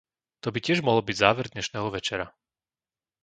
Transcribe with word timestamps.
To 0.43 0.49
by 0.53 0.57
tiež 0.65 0.79
mohol 0.85 1.01
byť 1.07 1.13
záver 1.23 1.45
dnešného 1.53 1.87
večera. 1.95 2.27